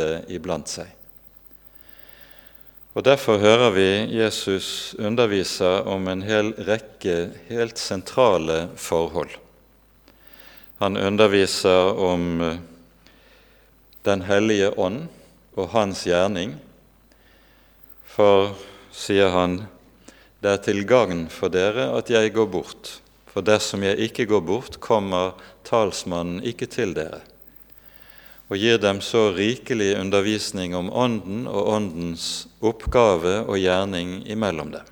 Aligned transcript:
glede 0.00 0.24
iblant 0.32 0.68
seg. 0.68 0.88
Og 2.94 3.04
Derfor 3.06 3.38
hører 3.38 3.70
vi 3.70 3.90
Jesus 4.18 4.96
undervise 4.98 5.68
om 5.86 6.08
en 6.10 6.24
hel 6.26 6.52
rekke 6.66 7.30
helt 7.48 7.78
sentrale 7.78 8.68
forhold. 8.76 9.30
Han 10.80 10.96
underviser 10.96 11.94
om 11.94 12.40
eh, 12.40 12.58
Den 14.02 14.22
hellige 14.24 14.70
ånd 14.80 15.10
og 15.52 15.66
hans 15.74 16.06
gjerning. 16.08 16.54
For, 18.08 18.54
sier 18.96 19.28
han, 19.28 19.58
det 20.40 20.54
er 20.54 20.62
til 20.64 20.80
gagn 20.88 21.26
for 21.28 21.52
dere 21.52 21.90
at 21.98 22.08
jeg 22.08 22.32
går 22.32 22.48
bort. 22.48 22.94
For 23.28 23.44
dersom 23.44 23.84
jeg 23.84 24.00
ikke 24.08 24.24
går 24.24 24.40
bort, 24.40 24.80
kommer 24.80 25.36
talsmannen 25.68 26.40
ikke 26.40 26.64
til 26.64 26.96
dere 26.96 27.20
og 28.50 28.58
gir 28.58 28.80
dem 28.82 28.98
så 28.98 29.28
rikelig 29.30 29.92
undervisning 30.00 30.74
om 30.74 30.88
Ånden 30.90 31.44
og 31.46 31.68
Åndens 31.70 32.48
oppgave 32.58 33.44
og 33.44 33.60
gjerning 33.62 34.24
imellom 34.26 34.72
dem. 34.74 34.88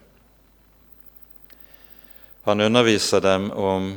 Han 2.46 2.62
underviser 2.62 3.20
dem 3.20 3.50
om 3.50 3.96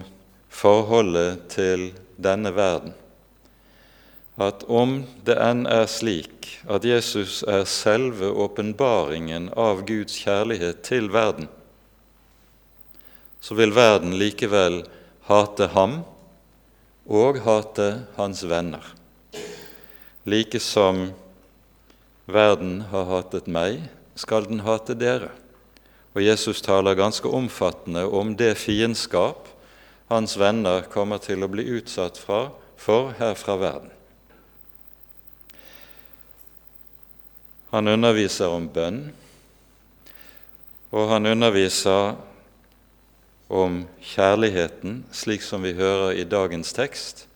forholdet 0.49 1.45
til 1.53 1.91
denne 2.17 2.49
verden. 2.57 2.95
At 4.41 4.63
om 4.65 5.03
det 5.27 5.35
enn 5.37 5.67
er 5.69 5.85
slik 5.85 6.47
at 6.65 6.87
Jesus 6.87 7.43
er 7.45 7.67
selve 7.69 8.31
åpenbaringen 8.33 9.51
av 9.53 9.83
Guds 9.85 10.15
kjærlighet 10.23 10.81
til 10.87 11.11
verden, 11.13 11.45
så 13.41 13.53
vil 13.57 13.75
verden 13.77 14.17
likevel 14.17 14.81
hate 15.29 15.69
ham 15.75 15.99
og 17.05 17.39
hate 17.45 17.91
hans 18.17 18.41
venner 18.49 18.89
like 20.25 20.59
som 20.59 21.11
verden 22.25 22.81
har 22.91 23.07
hatet 23.09 23.47
meg, 23.47 23.81
skal 24.15 24.45
den 24.49 24.61
hate 24.65 24.95
dere. 24.97 25.31
Og 26.13 26.23
Jesus 26.25 26.61
taler 26.61 26.97
ganske 26.99 27.27
omfattende 27.27 28.03
om 28.05 28.35
det 28.37 28.57
fiendskap 28.59 29.47
hans 30.11 30.35
venner 30.35 30.83
kommer 30.91 31.21
til 31.23 31.43
å 31.43 31.47
bli 31.47 31.63
utsatt 31.77 32.19
fra, 32.19 32.49
for 32.75 33.13
her 33.15 33.37
fra 33.39 33.55
verden. 33.61 33.91
Han 37.71 37.87
underviser 37.87 38.51
om 38.51 38.65
bønn, 38.67 39.05
og 40.91 41.07
han 41.13 41.31
underviser 41.31 42.17
om 43.47 43.85
kjærligheten, 44.03 45.05
slik 45.15 45.45
som 45.47 45.63
vi 45.63 45.71
hører 45.77 46.19
i 46.19 46.27
dagens 46.27 46.75
tekst, 46.75 47.29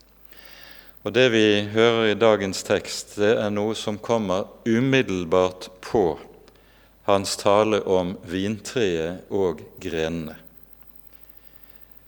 og 1.05 1.13
Det 1.13 1.27
vi 1.29 1.61
hører 1.69 2.07
i 2.09 2.17
dagens 2.17 2.63
tekst, 2.65 3.19
det 3.21 3.35
er 3.37 3.51
noe 3.53 3.75
som 3.77 3.99
kommer 4.01 4.47
umiddelbart 4.65 5.69
på 5.85 6.17
hans 7.05 7.35
tale 7.37 7.83
om 7.85 8.15
vintreet 8.25 9.29
og 9.29 9.61
grenene. 9.77 10.33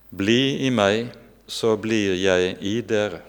Bli 0.09 0.66
i 0.66 0.73
meg, 0.73 1.12
så 1.45 1.75
blir 1.78 2.18
jeg 2.18 2.56
i 2.58 2.80
dere. 2.81 3.22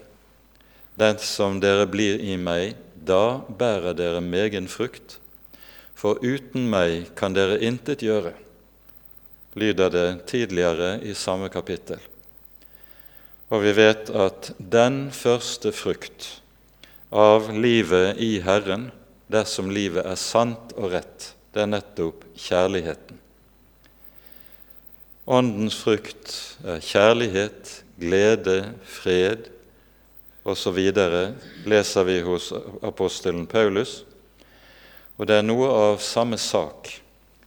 Den 0.96 1.20
som 1.20 1.60
dere 1.60 1.84
blir 1.84 2.16
i 2.16 2.40
meg, 2.40 2.72
da 2.96 3.38
bærer 3.44 3.92
dere 3.92 4.24
megen 4.24 4.72
frukt. 4.72 5.18
For 5.92 6.16
uten 6.24 6.64
meg 6.72 7.10
kan 7.18 7.36
dere 7.36 7.60
intet 7.60 8.06
gjøre, 8.06 8.32
lyder 9.58 9.92
det 9.92 10.08
tidligere 10.32 10.94
i 11.04 11.12
samme 11.12 11.52
kapittel. 11.52 12.00
Og 13.48 13.62
vi 13.64 13.72
vet 13.76 14.10
at 14.12 14.50
den 14.58 15.08
første 15.14 15.72
frukt 15.72 16.26
av 17.08 17.48
livet 17.56 18.20
i 18.20 18.38
Herren, 18.44 18.90
dersom 19.32 19.70
livet 19.72 20.04
er 20.04 20.20
sant 20.20 20.74
og 20.76 20.92
rett, 20.92 21.30
det 21.56 21.64
er 21.64 21.70
nettopp 21.72 22.26
kjærligheten. 22.36 23.16
Åndens 25.28 25.76
frukt 25.80 26.34
er 26.64 26.80
kjærlighet, 26.84 27.72
glede, 28.00 28.72
fred 28.84 29.48
osv., 30.48 30.78
leser 31.68 32.06
vi 32.08 32.20
hos 32.24 32.52
apostelen 32.84 33.46
Paulus. 33.48 34.02
Og 35.18 35.28
det 35.28 35.40
er 35.40 35.44
noe 35.44 35.68
av 35.68 36.00
samme 36.04 36.38
sak 36.40 36.92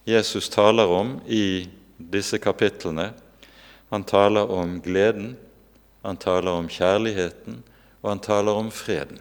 Jesus 0.06 0.50
taler 0.50 0.90
om 0.90 1.16
i 1.26 1.66
disse 1.96 2.38
kapitlene. 2.42 3.12
Han 3.90 4.06
taler 4.06 4.50
om 4.50 4.76
gleden, 4.82 5.34
han 6.02 6.16
taler 6.16 6.50
om 6.50 6.68
kjærligheten, 6.68 7.62
og 8.02 8.10
han 8.10 8.22
taler 8.22 8.58
om 8.58 8.70
freden. 8.74 9.20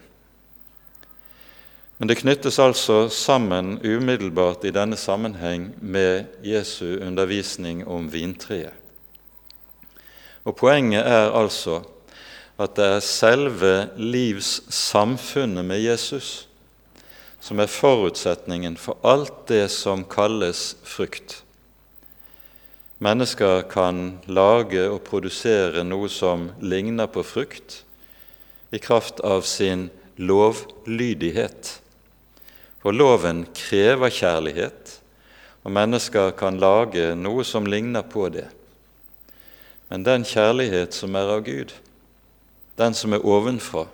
Men 1.97 2.09
det 2.09 2.17
knyttes 2.17 2.57
altså 2.59 3.09
sammen 3.13 3.75
umiddelbart 3.85 4.65
i 4.65 4.73
denne 4.73 4.97
sammenheng 4.97 5.75
med 5.81 6.25
Jesu 6.43 6.97
undervisning 6.97 7.83
om 7.87 8.09
vintreet. 8.13 8.73
Og 10.43 10.55
Poenget 10.57 11.05
er 11.05 11.29
altså 11.37 11.83
at 12.57 12.73
det 12.77 12.85
er 12.85 13.03
selve 13.05 13.89
livssamfunnet 13.97 15.65
med 15.65 15.81
Jesus 15.81 16.47
som 17.41 17.59
er 17.59 17.69
forutsetningen 17.69 18.77
for 18.77 18.97
alt 19.07 19.47
det 19.49 19.65
som 19.73 20.03
kalles 20.05 20.75
frukt. 20.85 21.41
Mennesker 23.01 23.63
kan 23.66 24.19
lage 24.29 24.84
og 24.85 25.00
produsere 25.07 25.81
noe 25.81 26.06
som 26.06 26.51
ligner 26.62 27.07
på 27.09 27.23
frukt, 27.25 27.79
i 28.69 28.78
kraft 28.78 29.23
av 29.25 29.41
sin 29.50 29.88
lovlydighet. 30.22 31.72
For 32.84 32.94
loven 32.94 33.47
krever 33.57 34.13
kjærlighet, 34.13 35.00
og 35.66 35.73
mennesker 35.73 36.29
kan 36.38 36.61
lage 36.61 37.16
noe 37.17 37.41
som 37.41 37.66
ligner 37.66 38.06
på 38.06 38.28
det. 38.38 38.45
Men 39.90 40.06
den 40.06 40.22
kjærlighet 40.22 40.94
som 40.94 41.17
er 41.17 41.34
av 41.40 41.41
Gud, 41.50 41.73
den 42.78 42.94
som 42.94 43.17
er 43.17 43.25
ovenfra, 43.25 43.88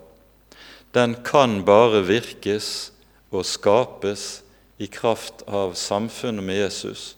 den 0.92 1.16
kan 1.24 1.62
bare 1.64 2.04
virkes 2.04 2.92
og 3.32 3.48
skapes 3.48 4.42
i 4.84 4.92
kraft 4.92 5.48
av 5.48 5.80
samfunnet 5.80 6.44
med 6.44 6.60
Jesus 6.60 7.17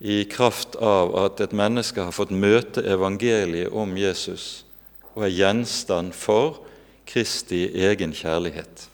i 0.00 0.24
kraft 0.24 0.76
av 0.80 1.12
at 1.20 1.40
et 1.44 1.52
menneske 1.52 2.00
har 2.00 2.14
fått 2.16 2.32
møte 2.32 2.80
evangeliet 2.88 3.72
om 3.76 3.92
Jesus 4.00 4.64
og 5.12 5.26
er 5.26 5.34
gjenstand 5.34 6.14
for 6.16 6.62
Kristi 7.10 7.66
egen 7.84 8.14
kjærlighet. 8.16 8.86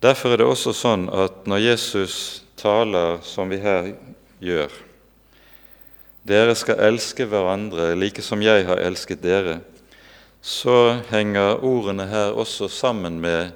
Derfor 0.00 0.32
er 0.32 0.40
det 0.40 0.46
også 0.46 0.72
sånn 0.76 1.08
at 1.12 1.42
når 1.50 1.64
Jesus 1.64 2.14
taler 2.60 3.18
som 3.26 3.50
vi 3.50 3.58
her 3.60 3.90
gjør 4.40 4.72
Dere 6.30 6.52
skal 6.54 6.82
elske 6.84 7.24
hverandre 7.24 7.94
like 7.96 8.22
som 8.22 8.42
jeg 8.44 8.66
har 8.68 8.78
elsket 8.84 9.22
dere. 9.24 9.62
Så 10.44 11.00
henger 11.08 11.64
ordene 11.64 12.04
her 12.10 12.36
også 12.36 12.68
sammen 12.68 13.16
med 13.24 13.54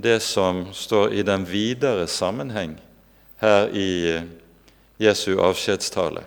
det 0.00 0.16
som 0.24 0.64
står 0.72 1.12
i 1.20 1.24
den 1.26 1.44
videre 1.46 2.08
sammenheng 2.08 2.78
her 3.38 3.68
i 3.74 3.88
eh, 4.14 4.26
Jesu 4.98 5.38
avskjedstale. 5.40 6.24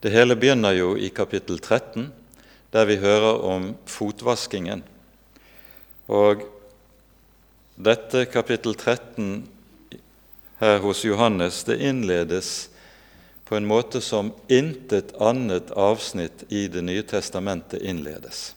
Det 0.00 0.12
hele 0.14 0.36
begynner 0.36 0.76
jo 0.76 0.92
i 0.96 1.08
kapittel 1.10 1.58
13, 1.58 2.12
der 2.72 2.84
vi 2.84 2.96
hører 3.00 3.40
om 3.42 3.72
fotvaskingen. 3.88 4.84
Og 6.08 6.44
dette 7.74 8.26
kapittel 8.30 8.74
13 8.74 9.48
her 10.60 10.78
hos 10.78 11.04
Johannes 11.04 11.64
det 11.64 11.80
innledes 11.80 12.68
på 13.48 13.56
en 13.56 13.66
måte 13.66 14.00
som 14.04 14.32
intet 14.48 15.14
annet 15.20 15.70
avsnitt 15.70 16.44
i 16.48 16.68
Det 16.68 16.82
nye 16.84 17.02
testamentet 17.02 17.82
innledes. 17.82 18.54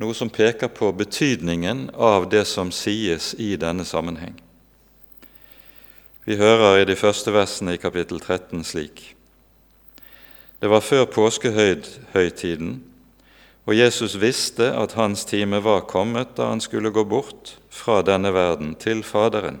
Noe 0.00 0.14
som 0.16 0.30
peker 0.32 0.72
på 0.72 0.92
betydningen 0.96 1.90
av 1.94 2.30
det 2.32 2.46
som 2.48 2.70
sies 2.72 3.34
i 3.34 3.56
denne 3.60 3.84
sammenheng. 3.84 4.38
Vi 6.30 6.36
hører 6.38 6.76
i 6.78 6.84
de 6.86 6.94
første 6.94 7.32
versene 7.34 7.72
i 7.74 7.78
kapittel 7.82 8.20
13 8.22 8.60
slik.: 8.62 9.00
Det 10.62 10.68
var 10.70 10.80
før 10.80 11.08
påskehøytiden, 11.10 12.76
og 13.66 13.74
Jesus 13.74 14.14
visste 14.22 14.68
at 14.70 14.94
hans 14.94 15.24
time 15.26 15.58
var 15.64 15.88
kommet 15.90 16.36
da 16.36 16.52
han 16.52 16.62
skulle 16.62 16.94
gå 16.94 17.02
bort 17.02 17.56
fra 17.66 17.98
denne 18.06 18.30
verden 18.30 18.76
til 18.78 19.02
Faderen. 19.02 19.58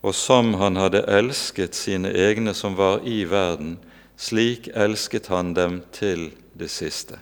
Og 0.00 0.14
som 0.14 0.54
han 0.54 0.80
hadde 0.80 1.04
elsket 1.04 1.76
sine 1.76 2.08
egne 2.08 2.56
som 2.56 2.80
var 2.80 3.04
i 3.04 3.26
verden, 3.28 3.76
slik 4.16 4.72
elsket 4.72 5.28
han 5.28 5.52
dem 5.52 5.82
til 5.92 6.30
det 6.56 6.72
siste. 6.72 7.20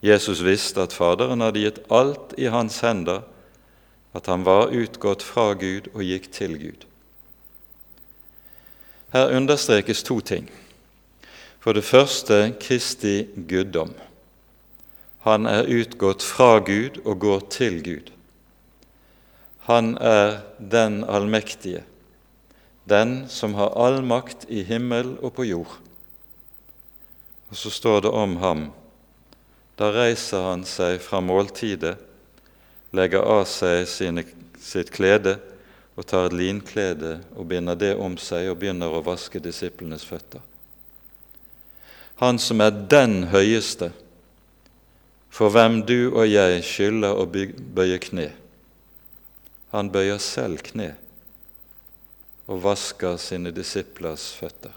Jesus 0.00 0.40
visste 0.40 0.88
at 0.88 0.96
Faderen 0.96 1.44
hadde 1.44 1.68
gitt 1.68 1.84
alt 1.92 2.32
i 2.40 2.48
hans 2.48 2.80
hender, 2.80 3.28
at 4.16 4.30
han 4.30 4.44
var 4.46 4.72
utgått 4.72 5.22
fra 5.22 5.52
Gud 5.58 5.90
og 5.92 6.04
gikk 6.06 6.30
til 6.32 6.56
Gud. 6.60 6.86
Her 9.12 9.34
understrekes 9.36 10.02
to 10.02 10.20
ting. 10.20 10.48
For 11.60 11.76
det 11.76 11.84
første 11.84 12.54
Kristi 12.62 13.26
guddom. 13.48 13.92
Han 15.26 15.46
er 15.50 15.68
utgått 15.68 16.22
fra 16.24 16.58
Gud 16.64 17.00
og 17.04 17.18
går 17.20 17.44
til 17.50 17.80
Gud. 17.82 18.12
Han 19.66 19.96
er 19.98 20.40
den 20.58 21.02
allmektige, 21.04 21.82
den 22.86 23.24
som 23.28 23.56
har 23.58 23.74
all 23.74 23.98
makt 24.06 24.46
i 24.48 24.62
himmel 24.62 25.16
og 25.18 25.34
på 25.34 25.48
jord. 25.48 25.80
Og 27.50 27.58
så 27.58 27.70
står 27.74 28.06
det 28.06 28.14
om 28.14 28.36
ham 28.42 28.68
da 29.76 29.90
reiser 29.92 30.46
han 30.46 30.62
seg 30.64 31.02
fra 31.04 31.20
måltidet, 31.20 31.98
legger 32.96 33.22
av 33.22 33.44
seg 33.50 33.84
sine, 33.90 34.24
sitt 34.60 34.90
klede 34.94 35.36
og 35.96 36.06
tar 36.08 36.28
et 36.28 36.36
linklede 36.36 37.18
og 37.36 37.48
binder 37.50 37.78
det 37.78 37.94
om 37.96 38.16
seg 38.20 38.50
og 38.50 38.58
begynner 38.60 38.92
å 38.92 39.04
vaske 39.04 39.40
disiplenes 39.42 40.04
føtter. 40.04 40.42
Han 42.20 42.40
som 42.40 42.62
er 42.64 42.72
den 42.72 43.26
høyeste, 43.32 43.90
for 45.28 45.52
hvem 45.52 45.82
du 45.84 46.14
og 46.14 46.24
jeg 46.24 46.62
skylder 46.64 47.18
å 47.20 47.26
bøye 47.28 47.98
kne. 48.00 48.30
Han 49.74 49.90
bøyer 49.92 50.20
selv 50.22 50.62
kne 50.64 50.94
og 52.46 52.62
vasker 52.64 53.18
sine 53.20 53.52
disiplers 53.52 54.30
føtter. 54.38 54.72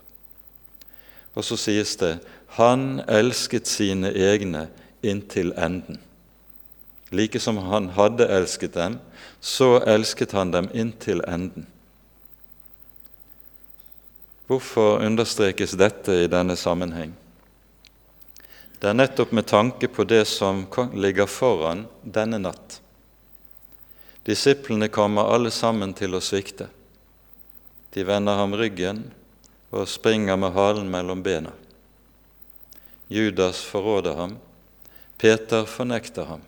Og 1.38 1.46
så 1.46 1.56
sies 1.62 1.96
det 2.02 2.18
han 2.58 3.00
elsket 3.08 3.70
sine 3.70 4.12
egne 4.12 4.66
inntil 5.06 5.54
enden. 5.56 6.02
Like 7.10 7.40
som 7.40 7.58
han 7.58 7.90
hadde 7.90 8.28
elsket 8.28 8.74
dem, 8.74 9.00
så 9.40 9.80
elsket 9.82 10.32
han 10.32 10.52
dem 10.52 10.70
inntil 10.74 11.24
enden. 11.28 11.66
Hvorfor 14.50 15.02
understrekes 15.06 15.76
dette 15.78 16.14
i 16.24 16.28
denne 16.30 16.56
sammenheng? 16.58 17.14
Det 18.80 18.88
er 18.90 18.96
nettopp 18.98 19.34
med 19.36 19.46
tanke 19.46 19.90
på 19.92 20.06
det 20.08 20.24
som 20.26 20.64
ligger 20.94 21.28
foran 21.30 21.84
denne 22.02 22.40
natt. 22.40 22.80
Disiplene 24.26 24.88
kommer 24.88 25.30
alle 25.34 25.52
sammen 25.52 25.94
til 25.94 26.16
å 26.16 26.22
svikte. 26.24 26.70
De 27.94 28.06
vender 28.06 28.38
ham 28.38 28.54
ryggen 28.56 29.04
og 29.74 29.90
springer 29.90 30.38
med 30.38 30.54
halen 30.54 30.90
mellom 30.90 31.24
bena. 31.26 31.52
Judas 33.10 33.62
forråder 33.66 34.16
ham, 34.16 34.38
Peter 35.18 35.66
fornekter 35.66 36.30
ham. 36.30 36.42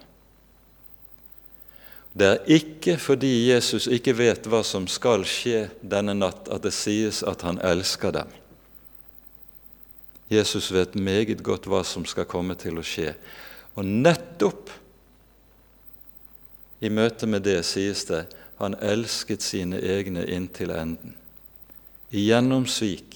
Det 2.14 2.28
er 2.28 2.50
ikke 2.52 2.98
fordi 3.00 3.52
Jesus 3.52 3.88
ikke 3.88 4.14
vet 4.18 4.48
hva 4.52 4.62
som 4.68 4.88
skal 4.92 5.24
skje 5.28 5.70
denne 5.80 6.16
natt, 6.18 6.50
at 6.52 6.66
det 6.66 6.74
sies 6.76 7.22
at 7.24 7.46
han 7.48 7.62
elsker 7.64 8.12
dem. 8.16 8.34
Jesus 10.32 10.70
vet 10.72 10.96
meget 10.96 11.44
godt 11.44 11.68
hva 11.72 11.84
som 11.88 12.06
skal 12.08 12.28
komme 12.28 12.56
til 12.60 12.80
å 12.80 12.86
skje. 12.86 13.14
Og 13.80 13.88
nettopp 13.88 14.72
i 16.84 16.92
møte 16.92 17.28
med 17.28 17.46
det 17.48 17.62
sies 17.68 18.04
det 18.10 18.26
han 18.60 18.76
elsket 18.80 19.44
sine 19.44 19.80
egne 19.80 20.26
inntil 20.28 20.74
enden. 20.76 21.16
Igjennom 22.12 22.68
svik, 22.68 23.16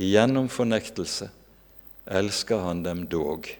igjennom 0.00 0.48
fornektelse, 0.52 1.28
elsker 2.08 2.64
han 2.64 2.82
dem 2.84 3.04
dog 3.08 3.52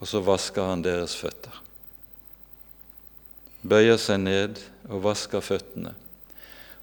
og 0.00 0.08
så 0.08 0.22
vasker 0.24 0.64
han 0.64 0.82
deres 0.84 1.14
føtter. 1.16 1.52
Bøyer 3.62 3.98
seg 4.00 4.22
ned 4.22 4.60
og 4.88 5.04
vasker 5.04 5.44
føttene. 5.44 5.92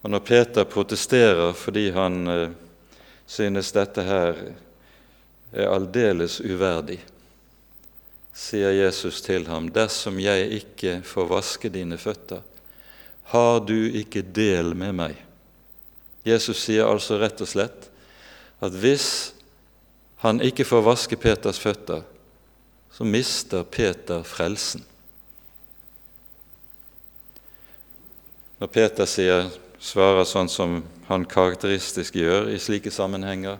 Og 0.03 0.11
når 0.13 0.23
Peter 0.25 0.67
protesterer 0.69 1.55
fordi 1.57 1.89
han 1.95 2.27
eh, 2.31 2.55
synes 3.27 3.73
dette 3.75 4.03
her 4.05 4.41
er 5.51 5.71
aldeles 5.71 6.39
uverdig, 6.43 6.99
sier 8.37 8.75
Jesus 8.75 9.23
til 9.25 9.47
ham, 9.49 9.71
dersom 9.73 10.19
jeg 10.21 10.51
ikke 10.59 10.99
får 11.07 11.31
vaske 11.31 11.71
dine 11.73 11.97
føtter, 11.97 12.43
har 13.33 13.59
du 13.65 13.89
ikke 13.97 14.21
del 14.21 14.75
med 14.77 14.93
meg. 14.95 15.15
Jesus 16.27 16.61
sier 16.67 16.87
altså 16.87 17.17
rett 17.19 17.41
og 17.41 17.49
slett 17.49 17.87
at 18.63 18.75
hvis 18.77 19.33
han 20.23 20.41
ikke 20.43 20.65
får 20.67 20.85
vaske 20.85 21.19
Peters 21.19 21.59
føtter, 21.61 22.03
så 22.93 23.05
mister 23.05 23.63
Peter 23.63 24.23
frelsen. 24.25 24.85
Når 28.57 28.71
Peter 28.73 29.05
sier, 29.05 29.51
svarer 29.79 30.25
sånn 30.25 30.49
som 30.49 30.79
han 31.07 31.27
karakteristisk 31.29 32.15
gjør 32.17 32.49
i 32.49 32.57
slike 32.59 32.89
sammenhenger, 32.93 33.59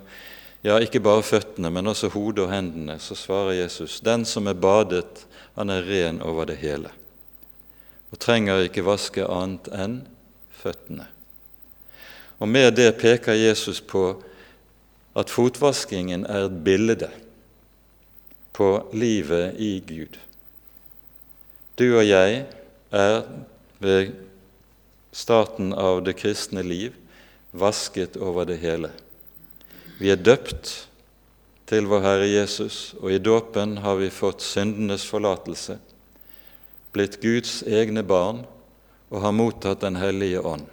ja, 0.65 0.79
ikke 0.81 1.03
bare 1.05 1.21
føttene, 1.23 1.69
men 1.71 1.88
også 1.88 2.09
hodet 2.15 2.47
og 2.47 2.51
hendene, 2.51 2.97
så 2.99 3.15
svarer 3.15 3.59
Jesus, 3.59 3.99
den 4.01 4.25
som 4.25 4.49
er 4.49 4.57
badet, 4.57 5.27
han 5.57 5.69
er 5.69 5.85
ren 5.85 6.17
over 6.25 6.49
det 6.49 6.57
hele, 6.61 6.89
og 8.09 8.19
trenger 8.21 8.65
ikke 8.65 8.85
vaske 8.88 9.25
annet 9.25 9.69
enn 9.73 10.01
føttene. 10.57 11.05
Og 12.38 12.49
Med 12.49 12.75
det 12.77 12.91
peker 12.97 13.33
Jesus 13.33 13.81
på 13.81 14.11
at 15.17 15.29
fotvaskingen 15.33 16.25
er 16.25 16.45
et 16.45 16.59
bilde 16.65 17.09
på 18.53 18.69
livet 18.94 19.57
i 19.57 19.79
Gud. 19.81 20.17
Du 21.77 21.97
og 21.97 22.05
jeg 22.05 22.45
er 22.91 23.23
ved 23.79 24.13
starten 25.12 25.74
av 25.74 26.04
det 26.04 26.18
kristne 26.19 26.63
liv 26.63 26.95
vasket 27.51 28.18
over 28.18 28.45
det 28.45 28.59
hele. 28.62 28.92
Vi 30.00 30.12
er 30.13 30.21
døpt 30.21 30.74
til 31.68 31.88
vår 31.89 32.04
Herre 32.06 32.27
Jesus, 32.30 32.95
og 33.01 33.12
i 33.12 33.19
dåpen 33.19 33.80
har 33.83 33.98
vi 34.00 34.09
fått 34.13 34.45
syndenes 34.45 35.07
forlatelse, 35.09 35.80
blitt 36.95 37.19
Guds 37.21 37.59
egne 37.68 38.04
barn 38.07 38.45
og 39.09 39.21
har 39.24 39.36
mottatt 39.36 39.81
Den 39.81 39.95
hellige 39.95 40.42
ånd. 40.42 40.68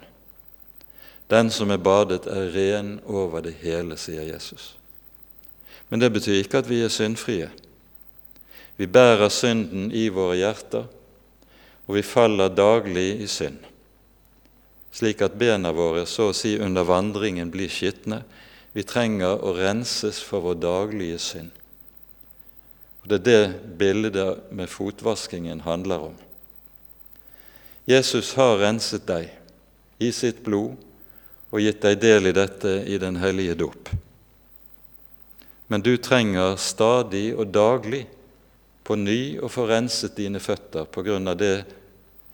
Den 1.27 1.49
som 1.49 1.71
er 1.71 1.81
badet, 1.81 2.27
er 2.27 2.51
ren 2.53 2.99
over 3.05 3.41
det 3.41 3.55
hele, 3.63 3.97
sier 3.97 4.27
Jesus. 4.29 4.75
Men 5.89 5.99
det 5.99 6.11
betyr 6.13 6.43
ikke 6.43 6.61
at 6.61 6.69
vi 6.69 6.83
er 6.85 6.93
syndfrie. 6.93 7.49
Vi 8.77 8.85
bærer 8.85 9.29
synden 9.29 9.89
i 9.91 10.07
våre 10.13 10.37
hjerter, 10.37 10.85
og 11.87 11.95
vi 11.97 12.05
faller 12.05 12.49
daglig 12.49 13.21
i 13.21 13.27
synd, 13.27 13.57
slik 14.95 15.21
at 15.25 15.35
bena 15.35 15.73
våre 15.75 16.05
så 16.07 16.29
å 16.31 16.35
si 16.35 16.55
under 16.61 16.87
vandringen 16.87 17.51
blir 17.51 17.71
skitne. 17.71 18.21
Vi 18.75 18.83
trenger 18.87 19.43
å 19.43 19.51
renses 19.57 20.21
for 20.23 20.45
vår 20.45 20.59
daglige 20.63 21.19
synd. 21.19 21.51
Og 23.03 23.09
Det 23.09 23.17
er 23.19 23.25
det 23.25 23.75
bildet 23.77 24.51
med 24.51 24.71
fotvaskingen 24.71 25.61
handler 25.67 26.07
om. 26.09 26.15
Jesus 27.85 28.33
har 28.33 28.57
renset 28.57 29.05
deg 29.05 29.29
i 30.01 30.11
sitt 30.11 30.41
blod 30.43 30.79
og 31.51 31.61
gitt 31.61 31.83
deg 31.83 31.99
del 32.01 32.31
i 32.31 32.33
dette 32.33 32.71
i 32.87 32.97
den 32.97 33.19
hellige 33.21 33.55
dop. 33.55 33.91
Men 35.67 35.83
du 35.85 35.97
trenger 35.97 36.55
stadig 36.57 37.35
og 37.35 37.51
daglig 37.53 38.05
på 38.85 38.95
ny 38.95 39.37
å 39.43 39.49
få 39.49 39.67
renset 39.69 40.15
dine 40.17 40.39
føtter 40.39 40.87
på 40.89 41.03
grunn 41.05 41.27
av 41.27 41.37
det, 41.37 41.65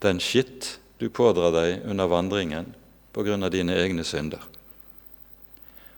den 0.03 0.19
skitt 0.23 0.77
du 1.01 1.07
pådrar 1.09 1.49
deg 1.55 1.85
under 1.89 2.05
vandringen 2.07 2.67
av 3.17 3.49
dine 3.51 3.73
egne 3.73 4.03
synder. 4.05 4.41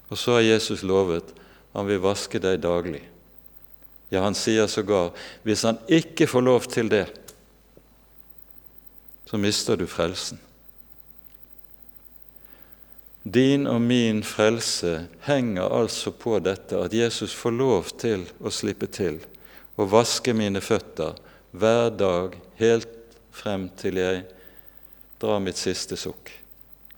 Og 0.08 0.18
så 0.18 0.38
har 0.38 0.46
Jesus 0.46 0.84
lovet 0.88 1.34
han 1.74 1.90
vil 1.90 2.00
vaske 2.00 2.40
deg 2.40 2.62
daglig. 2.64 3.02
Ja, 4.14 4.22
han 4.24 4.38
sier 4.38 4.70
sågar 4.72 5.12
hvis 5.44 5.66
han 5.68 5.82
ikke 5.92 6.28
får 6.30 6.46
lov 6.46 6.68
til 6.72 6.88
det, 6.88 7.08
så 9.28 9.40
mister 9.42 9.76
du 9.76 9.88
frelsen. 9.90 10.40
Din 13.24 13.68
og 13.68 13.82
min 13.82 14.22
frelse 14.24 15.08
henger 15.28 15.68
altså 15.68 16.12
på 16.16 16.38
dette 16.44 16.80
at 16.80 16.96
Jesus 16.96 17.36
får 17.36 17.56
lov 17.60 17.92
til 18.00 18.24
å 18.40 18.52
slippe 18.54 18.88
til 18.88 19.20
og 19.76 19.92
vaske 19.92 20.36
mine 20.38 20.62
føtter 20.64 21.20
hver 21.52 21.92
dag 21.96 22.36
helt 22.60 23.18
frem 23.34 23.68
til 23.80 24.00
jeg 24.00 24.24
drar 25.24 25.40
mitt 25.40 25.60
siste 25.60 25.96
sukk 26.00 26.34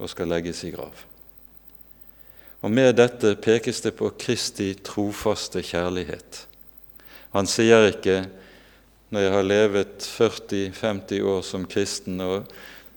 og 0.02 0.10
skal 0.12 0.32
legges 0.34 0.64
i 0.66 0.74
grav. 0.74 1.06
Og 2.66 2.72
Med 2.74 2.96
dette 2.98 3.36
pekes 3.38 3.84
det 3.86 3.94
på 4.00 4.10
Kristi 4.18 4.74
trofaste 4.82 5.62
kjærlighet. 5.62 6.48
Han 7.36 7.46
sier 7.46 7.92
ikke 7.92 8.24
når 9.14 9.22
jeg 9.22 9.34
har 9.36 9.46
levet 9.46 10.08
40-50 10.08 11.28
år 11.30 11.44
som 11.46 11.68
kristen 11.70 12.24
og 12.26 12.50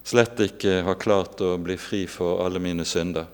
slett 0.08 0.40
ikke 0.40 0.80
har 0.86 0.96
klart 0.96 1.42
å 1.44 1.58
bli 1.60 1.76
fri 1.76 2.06
for 2.08 2.40
alle 2.46 2.62
mine 2.64 2.86
synder, 2.88 3.28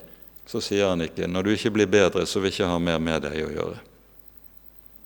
så 0.45 0.59
sier 0.61 0.91
han 0.91 1.05
ikke 1.05 1.29
når 1.31 1.47
du 1.47 1.53
ikke 1.53 1.71
blir 1.77 1.89
bedre, 1.89 2.25
så 2.27 2.41
vil 2.41 2.51
jeg 2.51 2.59
ikke 2.59 2.73
ha 2.73 2.81
mer 2.83 2.99
med 2.99 3.23
deg 3.23 3.39
å 3.45 3.53
gjøre. 3.53 3.79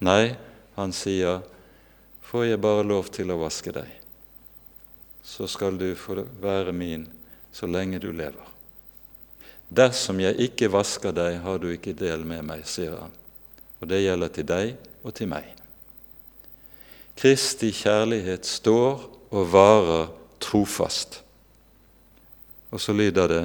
Nei, 0.10 0.36
han 0.76 0.92
sier, 0.96 1.42
'Får 2.24 2.46
jeg 2.46 2.62
bare 2.62 2.84
lov 2.84 3.10
til 3.10 3.32
å 3.32 3.40
vaske 3.42 3.72
deg, 3.74 3.88
så 5.30 5.46
skal 5.48 5.78
du 5.78 5.92
få 5.96 6.24
være 6.42 6.74
min 6.74 7.06
så 7.54 7.70
lenge 7.70 8.02
du 8.02 8.12
lever.' 8.12 8.56
Dersom 9.70 10.18
jeg 10.20 10.40
ikke 10.42 10.72
vasker 10.74 11.14
deg, 11.14 11.44
har 11.44 11.60
du 11.62 11.70
ikke 11.70 11.94
del 11.94 12.26
med 12.26 12.42
meg, 12.42 12.66
sier 12.66 12.96
han. 12.98 13.14
Og 13.80 13.88
det 13.92 14.02
gjelder 14.02 14.32
til 14.34 14.48
deg 14.50 14.72
og 15.06 15.14
til 15.14 15.30
meg. 15.30 15.46
Kristi 17.20 17.70
kjærlighet 17.76 18.48
står 18.50 19.04
og 19.30 19.52
varer 19.54 20.08
trofast. 20.42 21.20
Og 22.74 22.82
så 22.82 22.96
lyder 22.98 23.28
det 23.30 23.44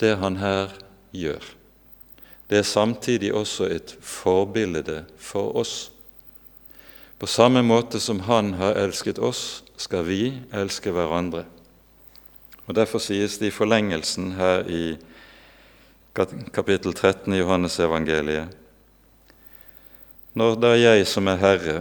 det 0.00 0.16
han 0.20 0.36
her 0.36 0.74
gjør. 1.16 1.40
Det 2.50 2.58
er 2.58 2.68
samtidig 2.68 3.32
også 3.34 3.70
et 3.72 3.96
forbilde 4.00 5.04
for 5.18 5.56
oss. 5.56 5.90
På 7.18 7.26
samme 7.26 7.62
måte 7.64 8.00
som 8.00 8.20
Han 8.20 8.54
har 8.54 8.76
elsket 8.76 9.18
oss, 9.18 9.62
skal 9.76 10.06
vi 10.06 10.32
elske 10.56 10.92
hverandre. 10.94 11.44
Og 12.66 12.74
Derfor 12.74 13.02
sies 13.02 13.38
det 13.38 13.50
i 13.50 13.54
forlengelsen 13.54 14.32
her 14.38 14.66
i 14.66 14.96
kapittel 16.56 16.94
13 16.94 17.34
i 17.34 17.42
Johannesevangeliet 17.42 18.54
Når 20.36 20.56
da 20.58 20.72
jeg 20.74 21.04
som 21.06 21.28
er 21.28 21.40
Herre 21.40 21.76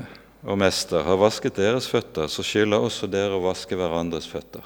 og 0.46 0.60
Mester 0.62 1.04
har 1.04 1.18
vasket 1.18 1.58
deres 1.58 1.88
føtter, 1.90 2.28
så 2.30 2.44
skylder 2.46 2.84
også 2.84 3.10
dere 3.10 3.36
å 3.36 3.44
vaske 3.44 3.76
hverandres 3.76 4.28
føtter. 4.30 4.62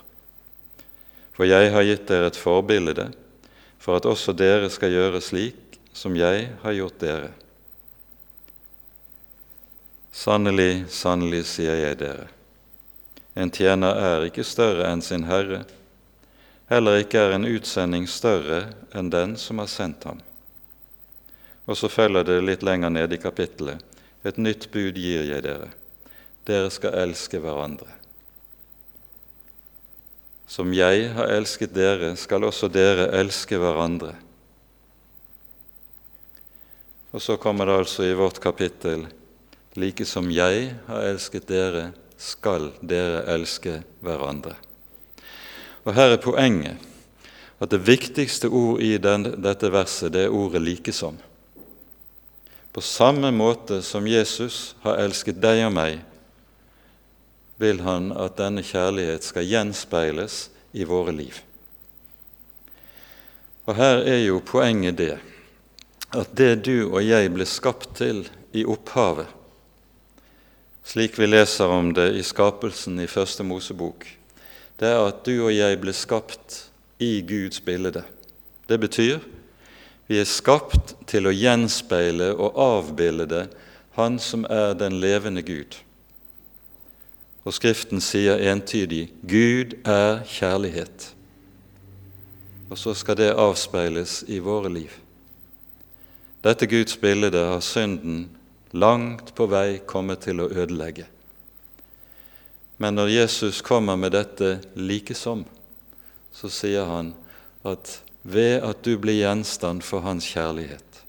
For 1.33 1.47
jeg 1.47 1.71
har 1.71 1.85
gitt 1.87 2.09
dere 2.09 2.27
et 2.27 2.37
forbilde, 2.37 3.07
for 3.79 3.95
at 3.95 4.05
også 4.09 4.35
dere 4.35 4.67
skal 4.73 4.91
gjøre 4.91 5.21
slik 5.23 5.79
som 5.95 6.17
jeg 6.19 6.49
har 6.61 6.75
gjort 6.75 6.99
dere. 6.99 7.29
Sannelig, 10.11 10.89
sannelig, 10.91 11.45
sier 11.47 11.79
jeg 11.79 12.01
dere, 12.01 12.27
en 13.35 13.51
tjener 13.51 13.99
er 13.99 14.25
ikke 14.29 14.43
større 14.47 14.87
enn 14.89 15.03
sin 15.05 15.27
herre, 15.29 15.65
heller 16.69 17.01
ikke 17.01 17.19
er 17.21 17.35
en 17.35 17.47
utsending 17.49 18.07
større 18.09 18.67
enn 18.95 19.11
den 19.13 19.37
som 19.37 19.61
har 19.61 19.69
sendt 19.71 20.07
ham. 20.09 20.19
Og 21.69 21.77
så 21.77 21.89
følger 21.89 22.25
det 22.25 22.41
litt 22.41 22.65
lenger 22.65 22.89
ned 22.93 23.13
i 23.13 23.21
kapittelet 23.21 23.85
et 24.23 24.37
nytt 24.37 24.67
bud 24.71 24.97
gir 24.99 25.23
jeg 25.23 25.43
dere. 25.45 25.69
Dere 26.47 26.71
skal 26.73 26.97
elske 27.05 27.39
hverandre. 27.39 27.87
Som 30.49 30.73
jeg 30.73 31.11
har 31.13 31.29
elsket 31.31 31.75
dere, 31.75 32.15
skal 32.17 32.43
også 32.47 32.67
dere 32.73 33.11
elske 33.19 33.59
hverandre. 33.61 34.15
Og 37.13 37.23
så 37.23 37.37
kommer 37.41 37.69
det 37.69 37.77
altså 37.83 38.05
i 38.05 38.17
vårt 38.17 38.41
kapittel 38.41 39.07
like 39.79 40.05
som 40.05 40.27
jeg 40.33 40.73
har 40.87 41.05
elsket 41.07 41.47
dere, 41.47 41.89
skal 42.19 42.73
dere 42.83 43.23
elske 43.31 43.79
hverandre. 44.03 44.53
Og 45.87 45.95
Her 45.95 46.13
er 46.13 46.21
poenget 46.21 46.77
at 47.59 47.71
det 47.71 47.81
viktigste 47.87 48.51
ord 48.51 48.81
i 48.83 48.97
den, 49.01 49.25
dette 49.41 49.71
verset 49.71 50.13
det 50.13 50.27
er 50.27 50.35
ordet 50.35 50.61
'likesom'. 50.61 51.19
På 52.71 52.81
samme 52.81 53.31
måte 53.31 53.81
som 53.81 54.07
Jesus 54.07 54.75
har 54.83 54.99
elsket 55.01 55.41
deg 55.41 55.65
og 55.65 55.73
meg, 55.73 55.99
vil 57.57 57.81
han 57.83 58.11
at 58.15 58.37
denne 58.37 58.63
kjærlighet 58.63 59.25
skal 59.25 59.47
gjenspeiles 59.47 60.49
i 60.73 60.85
våre 60.87 61.11
liv. 61.11 61.41
Og 63.65 63.75
Her 63.75 64.05
er 64.05 64.21
jo 64.23 64.39
poenget 64.39 64.97
det 64.97 65.17
at 66.15 66.31
det 66.37 66.63
du 66.65 66.89
og 66.89 67.03
jeg 67.03 67.33
ble 67.33 67.45
skapt 67.45 67.91
til 67.99 68.23
i 68.55 68.63
opphavet, 68.65 69.27
slik 70.89 71.19
vi 71.19 71.27
leser 71.27 71.69
om 71.69 71.91
det 71.93 72.15
i 72.17 72.23
skapelsen 72.25 72.97
i 72.99 73.07
Første 73.07 73.43
Mosebok, 73.45 74.07
det 74.79 74.87
er 74.89 75.03
at 75.05 75.19
du 75.25 75.35
og 75.35 75.51
jeg 75.53 75.77
ble 75.81 75.93
skapt 75.93 76.63
i 76.97 77.19
Guds 77.21 77.61
bilde. 77.61 78.01
Det 78.65 78.79
betyr 78.81 79.19
vi 80.09 80.17
er 80.17 80.25
skapt 80.25 80.95
til 81.05 81.29
å 81.29 81.35
gjenspeile 81.35 82.31
og 82.33 82.57
avbilde 82.57 83.43
Han 83.99 84.17
som 84.19 84.45
er 84.49 84.73
den 84.73 84.95
levende 85.01 85.43
Gud. 85.45 85.75
Og 87.45 87.53
Skriften 87.53 88.01
sier 88.01 88.39
entydig 88.49 89.11
'Gud 89.21 89.75
er 89.85 90.23
kjærlighet'. 90.25 91.13
Og 92.71 92.77
så 92.77 92.93
skal 92.93 93.17
det 93.17 93.35
avspeiles 93.35 94.23
i 94.27 94.39
våre 94.39 94.69
liv. 94.73 94.89
Dette 96.43 96.65
Guds 96.65 96.97
bilde 96.97 97.37
har 97.37 97.59
synden 97.59 98.29
langt 98.71 99.33
på 99.35 99.47
vei 99.49 99.79
komme 99.87 100.15
til 100.21 100.43
å 100.43 100.49
ødelegge. 100.49 101.07
Men 102.79 102.95
når 102.95 103.11
Jesus 103.11 103.61
kommer 103.65 103.97
med 103.99 104.13
dette 104.15 104.59
likesom, 104.75 105.43
så 106.31 106.49
sier 106.53 106.85
han 106.87 107.13
at 107.67 107.99
ved 108.23 108.63
at 108.63 108.83
du 108.85 108.93
blir 109.01 109.19
gjenstand 109.19 109.83
for 109.83 110.05
hans 110.05 110.27
kjærlighet, 110.31 111.03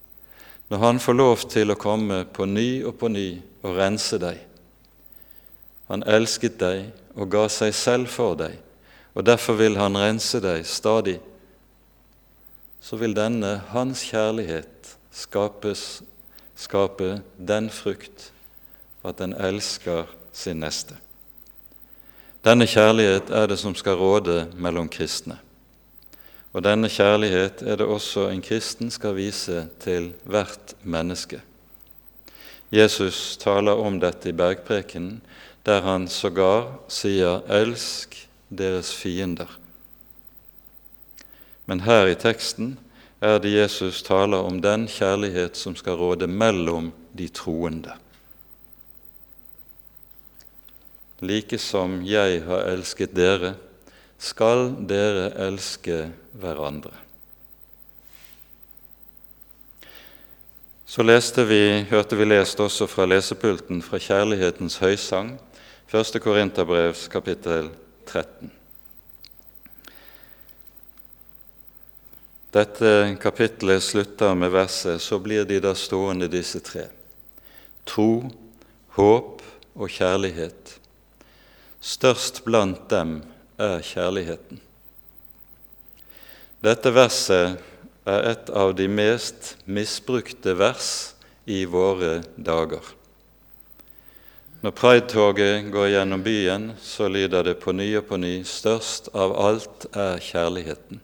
når 0.70 0.78
han 0.78 1.00
får 1.02 1.18
lov 1.18 1.44
til 1.50 1.70
å 1.70 1.78
komme 1.78 2.24
på 2.32 2.46
ny 2.46 2.82
og 2.86 2.96
på 2.98 3.10
ny 3.10 3.28
og 3.62 3.76
rense 3.76 4.18
deg 4.22 4.46
Han 5.90 6.04
elsket 6.06 6.60
deg 6.60 6.84
og 7.18 7.32
ga 7.32 7.48
seg 7.50 7.74
selv 7.74 8.10
for 8.14 8.36
deg, 8.38 8.54
og 9.18 9.24
derfor 9.26 9.56
vil 9.58 9.74
han 9.74 9.98
rense 9.98 10.38
deg 10.38 10.62
stadig. 10.62 11.16
Så 12.78 12.94
vil 13.00 13.16
denne 13.16 13.56
hans 13.72 14.04
kjærlighet 14.06 14.92
skapes 15.10 16.04
skape 16.60 17.20
den 17.38 17.70
frukt 17.72 18.30
at 19.04 19.18
den 19.18 19.32
elsker 19.32 20.08
sin 20.32 20.60
neste. 20.60 20.96
Denne 22.44 22.66
kjærlighet 22.68 23.30
er 23.32 23.48
det 23.50 23.58
som 23.60 23.74
skal 23.76 23.98
råde 24.00 24.46
mellom 24.56 24.88
kristne. 24.88 25.38
Og 26.52 26.64
denne 26.64 26.88
kjærlighet 26.90 27.62
er 27.62 27.76
det 27.78 27.86
også 27.86 28.28
en 28.28 28.42
kristen 28.42 28.90
skal 28.90 29.14
vise 29.16 29.66
til 29.80 30.12
hvert 30.24 30.74
menneske. 30.82 31.40
Jesus 32.72 33.36
taler 33.36 33.78
om 33.78 33.98
dette 34.00 34.30
i 34.30 34.36
bergprekenen, 34.36 35.20
der 35.66 35.82
han 35.82 36.08
sågar 36.08 36.78
sier 36.88 37.40
'elsk 37.48 38.28
deres 38.48 38.94
fiender'. 38.94 39.58
Men 41.66 41.80
her 41.80 42.06
i 42.06 42.14
teksten 42.14 42.78
er 43.20 43.38
det 43.38 43.52
Jesus 43.52 44.02
taler 44.02 44.40
om 44.48 44.60
den 44.64 44.86
kjærlighet 44.88 45.56
som 45.56 45.76
skal 45.76 45.98
råde 46.00 46.26
mellom 46.26 46.90
de 47.12 47.28
troende. 47.28 47.92
Like 51.20 51.58
som 51.60 52.00
jeg 52.06 52.40
har 52.46 52.64
elsket 52.72 53.12
dere, 53.16 53.54
skal 54.20 54.70
dere 54.88 55.30
elske 55.48 56.06
hverandre. 56.40 56.92
Så 60.90 61.04
leste 61.06 61.44
vi, 61.46 61.84
hørte 61.90 62.16
vi 62.18 62.24
lest 62.24 62.60
også 62.60 62.88
fra 62.90 63.06
lesepulten 63.06 63.82
fra 63.84 64.00
Kjærlighetens 64.00 64.80
høysang, 64.82 65.36
1. 65.92 66.16
Korinterbrevs 66.24 67.04
kapittel 67.12 67.68
13. 68.06 68.50
Dette 72.50 73.16
kapittelet 73.22 73.82
slutter 73.82 74.34
med 74.34 74.50
verset, 74.50 74.98
så 75.02 75.18
blir 75.22 75.44
de 75.46 75.60
da 75.62 75.70
stående, 75.74 76.26
disse 76.26 76.58
tre. 76.66 76.88
Tro, 77.86 78.26
håp 78.98 79.44
og 79.78 79.90
kjærlighet. 79.90 80.74
Størst 81.80 82.42
blant 82.44 82.88
dem 82.90 83.20
er 83.60 83.78
kjærligheten. 83.86 84.58
Dette 86.60 86.90
verset 86.92 87.60
er 88.10 88.26
et 88.32 88.50
av 88.50 88.74
de 88.76 88.88
mest 88.90 89.54
misbrukte 89.64 90.56
vers 90.58 90.90
i 91.46 91.62
våre 91.70 92.18
dager. 92.34 92.82
Når 94.60 94.74
pridetoget 94.76 95.70
går 95.72 95.86
gjennom 95.94 96.24
byen, 96.26 96.66
så 96.82 97.08
lyder 97.08 97.46
det 97.46 97.54
på 97.62 97.72
ny 97.72 97.94
og 97.96 98.10
på 98.10 98.18
ny 98.20 98.42
'Størst 98.44 99.08
av 99.14 99.32
alt 99.40 99.86
er 99.94 100.18
kjærligheten'. 100.18 101.00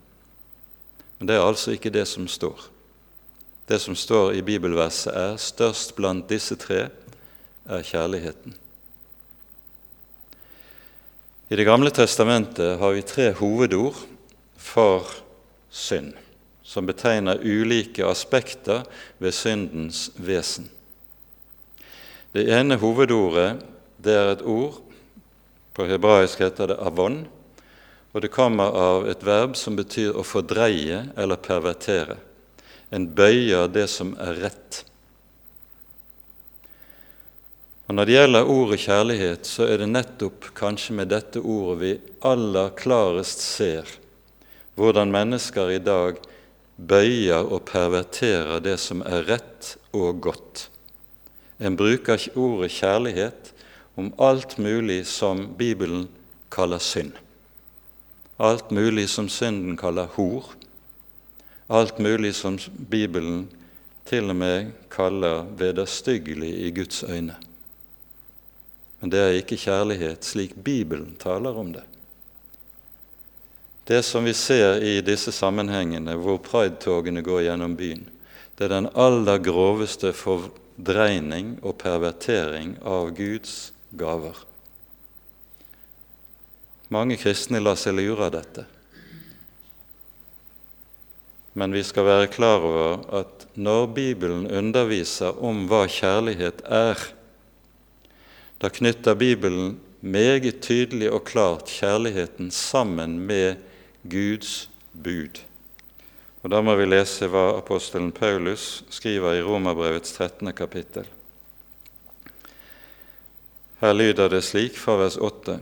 Men 1.17 1.27
det 1.27 1.35
er 1.35 1.45
altså 1.45 1.73
ikke 1.73 1.93
det 1.93 2.05
som 2.07 2.27
står. 2.29 2.67
Det 3.67 3.79
som 3.81 3.95
står 3.95 4.37
i 4.37 4.41
bibelverset, 4.41 5.13
er 5.13 5.37
'størst 5.37 5.95
blant 5.95 6.29
disse 6.29 6.55
tre 6.55 6.89
er 7.65 7.81
kjærligheten'. 7.81 8.55
I 11.49 11.55
Det 11.55 11.65
gamle 11.65 11.89
testamentet 11.89 12.79
har 12.79 12.91
vi 12.91 13.01
tre 13.01 13.31
hovedord 13.31 13.95
for 14.57 15.07
synd, 15.69 16.13
som 16.63 16.85
betegner 16.85 17.39
ulike 17.39 18.05
aspekter 18.05 18.83
ved 19.19 19.31
syndens 19.31 20.11
vesen. 20.15 20.69
Det 22.33 22.49
ene 22.59 22.75
hovedordet 22.75 23.63
det 24.03 24.13
er 24.13 24.31
et 24.31 24.41
ord, 24.41 24.81
på 25.73 25.85
hebraisk 25.85 26.39
heter 26.39 26.67
det 26.67 26.79
avon, 26.79 27.27
og 28.17 28.23
det 28.23 28.33
kommer 28.33 28.73
av 28.73 29.03
et 29.05 29.21
verb 29.21 29.53
som 29.53 29.75
betyr 29.77 30.15
å 30.17 30.23
fordreie 30.25 31.03
eller 31.13 31.37
pervertere. 31.37 32.15
En 32.89 33.03
bøyer 33.13 33.67
det 33.69 33.83
som 33.93 34.15
er 34.17 34.39
rett. 34.41 34.79
Og 37.85 37.93
Når 37.93 38.09
det 38.09 38.15
gjelder 38.15 38.49
ordet 38.49 38.79
kjærlighet, 38.81 39.45
så 39.45 39.67
er 39.69 39.83
det 39.83 39.89
nettopp 39.91 40.47
kanskje 40.57 40.95
med 40.97 41.11
dette 41.13 41.43
ordet 41.45 41.77
vi 41.83 41.91
aller 42.25 42.73
klarest 42.79 43.45
ser 43.45 43.93
hvordan 44.81 45.13
mennesker 45.13 45.75
i 45.75 45.77
dag 45.81 46.17
bøyer 46.89 47.45
og 47.45 47.67
perverterer 47.69 48.65
det 48.65 48.79
som 48.81 49.05
er 49.05 49.29
rett 49.29 49.75
og 49.93 50.23
godt. 50.25 50.65
En 51.61 51.77
bruker 51.77 52.17
ordet 52.33 52.73
kjærlighet 52.79 53.53
om 53.93 54.09
alt 54.17 54.57
mulig 54.57 55.03
som 55.05 55.45
Bibelen 55.57 56.09
kaller 56.49 56.81
synd. 56.81 57.13
Alt 58.37 58.71
mulig 58.71 59.09
som 59.09 59.29
synden 59.29 59.77
kaller 59.77 60.09
hor. 60.13 60.45
Alt 61.67 61.99
mulig 61.99 62.35
som 62.35 62.59
Bibelen 62.89 63.47
til 64.07 64.29
og 64.29 64.37
med 64.39 64.71
kaller 64.93 65.47
vederstyggelig 65.57 66.51
i 66.67 66.71
Guds 66.71 67.03
øyne. 67.03 67.35
Men 68.99 69.11
det 69.13 69.19
er 69.21 69.37
ikke 69.39 69.59
kjærlighet 69.59 70.25
slik 70.25 70.55
Bibelen 70.55 71.15
taler 71.19 71.57
om 71.57 71.73
det. 71.73 71.83
Det 73.87 74.03
som 74.05 74.25
vi 74.25 74.33
ser 74.33 74.81
i 74.83 74.99
disse 75.01 75.31
sammenhengene 75.31 76.17
hvor 76.19 76.41
pridetogene 76.43 77.23
går 77.23 77.45
gjennom 77.47 77.77
byen, 77.79 78.07
det 78.57 78.67
er 78.67 78.73
den 78.73 78.89
aller 78.95 79.39
groveste 79.43 80.11
fordreining 80.17 81.55
og 81.61 81.77
pervertering 81.81 82.75
av 82.83 83.13
Guds 83.15 83.71
gaver. 83.97 84.46
Mange 86.93 87.17
kristne 87.19 87.59
lar 87.59 87.75
seg 87.79 87.97
lure 87.97 88.27
av 88.27 88.35
dette. 88.37 88.63
Men 91.57 91.73
vi 91.73 91.81
skal 91.83 92.05
være 92.05 92.29
klar 92.29 92.63
over 92.63 93.01
at 93.19 93.47
når 93.57 93.87
Bibelen 93.95 94.45
underviser 94.45 95.39
om 95.43 95.65
hva 95.67 95.87
kjærlighet 95.89 96.61
er, 96.69 97.01
da 98.61 98.69
knytter 98.69 99.17
Bibelen 99.17 99.79
meget 100.01 100.61
tydelig 100.61 101.09
og 101.11 101.25
klart 101.25 101.69
kjærligheten 101.73 102.51
sammen 102.53 103.17
med 103.19 103.57
Guds 104.05 104.69
bud. 104.93 105.41
Og 106.43 106.51
Da 106.51 106.61
må 106.61 106.75
vi 106.79 106.85
lese 106.85 107.27
hva 107.27 107.57
apostelen 107.57 108.11
Paulus 108.15 108.83
skriver 108.93 109.35
i 109.35 109.41
Romerbrevets 109.43 110.13
13. 110.13 110.53
kapittel. 110.53 111.09
Her 113.81 113.93
lyder 113.93 114.29
det 114.29 114.43
slik 114.45 114.77
fra 114.77 114.95
vers 115.01 115.17
8.: 115.17 115.59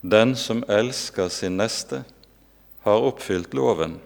Den 0.00 0.36
som 0.36 0.62
elsker 0.68 1.28
sin 1.28 1.56
neste, 1.58 2.04
har 2.86 3.02
oppfylt 3.02 3.54
loven. 3.54 3.98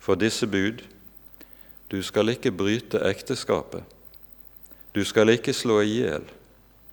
For 0.00 0.16
disse 0.16 0.46
bud 0.46 0.82
du 1.90 1.98
skal 2.06 2.32
ikke 2.32 2.52
bryte 2.54 3.00
ekteskapet, 3.04 3.82
du 4.94 5.02
skal 5.04 5.32
ikke 5.34 5.52
slå 5.54 5.80
i 5.82 5.96
hjel, 6.00 6.24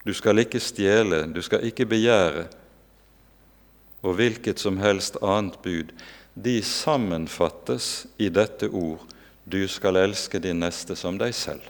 du 0.05 0.13
skal 0.13 0.41
ikke 0.41 0.59
stjele, 0.61 1.23
du 1.29 1.41
skal 1.45 1.65
ikke 1.69 1.85
begjære, 1.85 2.47
og 4.01 4.17
hvilket 4.17 4.59
som 4.59 4.77
helst 4.81 5.17
annet 5.21 5.57
bud, 5.61 5.93
de 6.33 6.59
sammenfattes 6.61 8.07
i 8.17 8.29
dette 8.29 8.69
ord 8.69 9.05
du 9.45 9.63
skal 9.69 9.97
elske 10.01 10.41
din 10.43 10.59
neste 10.61 10.95
som 10.99 11.17
deg 11.17 11.33
selv. 11.33 11.63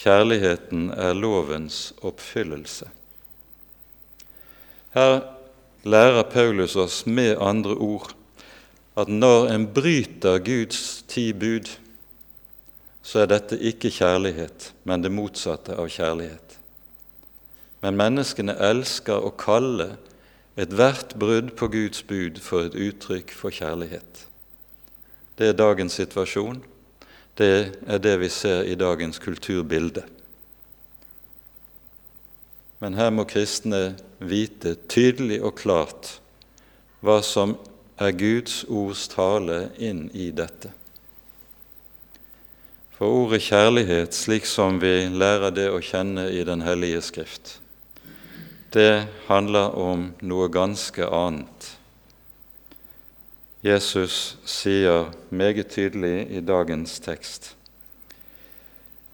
Kjærligheten 0.00 0.88
er 0.96 1.12
lovens 1.14 1.90
oppfyllelse. 2.00 2.88
Her 4.94 5.20
lærer 5.86 6.22
Paulus 6.30 6.76
oss 6.76 7.04
med 7.06 7.36
andre 7.40 7.74
ord 7.74 8.14
at 8.98 9.08
når 9.08 9.48
en 9.54 9.66
bryter 9.74 10.38
Guds 10.42 11.04
ti 11.08 11.30
bud, 11.32 11.70
så 13.02 13.22
er 13.22 13.30
dette 13.30 13.56
ikke 13.56 13.90
kjærlighet, 13.94 14.72
men 14.84 15.02
det 15.02 15.12
motsatte 15.14 15.76
av 15.78 15.88
kjærlighet. 15.88 16.56
Men 17.80 17.96
menneskene 17.96 18.58
elsker 18.60 19.24
å 19.24 19.32
kalle 19.40 19.94
ethvert 20.60 21.14
brudd 21.18 21.54
på 21.56 21.70
Guds 21.72 22.02
bud 22.04 22.42
for 22.44 22.68
et 22.68 22.76
uttrykk 22.76 23.32
for 23.32 23.54
kjærlighet. 23.54 24.26
Det 25.38 25.48
er 25.48 25.56
dagens 25.56 25.96
situasjon, 25.96 26.60
det 27.38 27.78
er 27.86 28.02
det 28.02 28.18
vi 28.20 28.28
ser 28.28 28.66
i 28.68 28.76
dagens 28.76 29.22
kulturbilde. 29.22 30.04
Men 32.80 32.96
her 32.96 33.10
må 33.12 33.26
kristne 33.28 33.94
vite 34.18 34.74
tydelig 34.88 35.40
og 35.44 35.58
klart 35.60 36.14
hva 37.04 37.20
som 37.24 37.54
er 38.00 38.16
Guds 38.16 38.62
ords 38.68 39.06
tale 39.12 39.66
inn 39.76 40.06
i 40.16 40.30
dette. 40.32 40.72
For 42.96 43.08
ordet 43.24 43.40
kjærlighet, 43.46 44.16
slik 44.16 44.48
som 44.48 44.80
vi 44.80 45.08
lærer 45.08 45.52
det 45.56 45.68
å 45.72 45.80
kjenne 45.84 46.26
i 46.32 46.44
Den 46.44 46.64
hellige 46.64 47.00
Skrift, 47.04 47.58
det 48.72 49.08
handler 49.26 49.72
om 49.74 50.10
noe 50.22 50.48
ganske 50.52 51.02
annet 51.02 51.70
Jesus 53.66 54.36
sier 54.48 55.10
meget 55.28 55.72
tydelig 55.74 56.28
i 56.30 56.40
dagens 56.40 57.00
tekst 57.02 57.50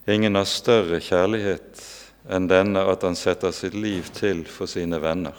Ingen 0.06 0.36
har 0.36 0.44
større 0.46 1.00
kjærlighet 1.00 1.80
enn 2.28 2.48
denne 2.50 2.82
at 2.90 3.04
han 3.06 3.16
setter 3.18 3.54
sitt 3.54 3.74
liv 3.74 4.08
til 4.16 4.44
for 4.50 4.70
sine 4.70 4.98
venner. 5.02 5.34